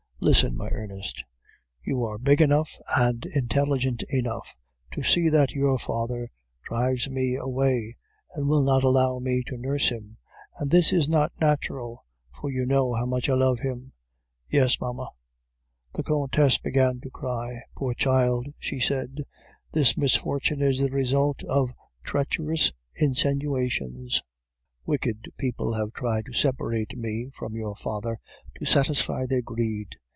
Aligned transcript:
Listen, 0.23 0.55
my 0.55 0.67
Ernest, 0.69 1.23
you 1.81 2.03
are 2.03 2.19
big 2.19 2.43
enough 2.43 2.71
and 2.95 3.25
intelligent 3.25 4.03
enough 4.09 4.55
to 4.91 5.01
see 5.01 5.29
that 5.29 5.53
your 5.55 5.79
father 5.79 6.29
drives 6.61 7.09
me 7.09 7.33
away, 7.35 7.95
and 8.35 8.47
will 8.47 8.61
not 8.63 8.83
allow 8.83 9.17
me 9.17 9.41
to 9.47 9.57
nurse 9.57 9.89
him, 9.89 10.17
and 10.59 10.69
this 10.69 10.93
is 10.93 11.09
not 11.09 11.31
natural, 11.41 12.05
for 12.39 12.51
you 12.51 12.67
know 12.67 12.93
how 12.93 13.07
much 13.07 13.29
I 13.29 13.33
love 13.33 13.61
him.' 13.61 13.93
"'Yes, 14.47 14.79
mamma.' 14.79 15.09
"The 15.95 16.03
Countess 16.03 16.59
began 16.59 17.01
to 17.01 17.09
cry. 17.09 17.63
'Poor 17.75 17.95
child!' 17.95 18.45
she 18.59 18.79
said, 18.79 19.23
'this 19.71 19.97
misfortune 19.97 20.61
is 20.61 20.77
the 20.77 20.91
result 20.91 21.41
of 21.45 21.73
treacherous 22.03 22.71
insinuations. 22.93 24.21
Wicked 24.85 25.31
people 25.39 25.73
have 25.73 25.93
tried 25.93 26.25
to 26.25 26.33
separate 26.33 26.95
me 26.95 27.31
from 27.33 27.55
your 27.55 27.75
father 27.75 28.19
to 28.59 28.65
satisfy 28.65 29.25
their 29.25 29.41
greed. 29.41 29.95